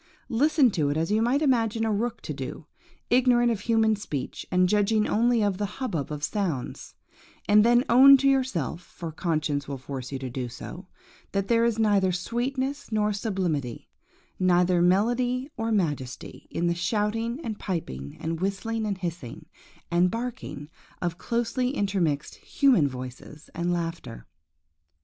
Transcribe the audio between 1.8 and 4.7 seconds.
a rook to do, ignorant of human speech, and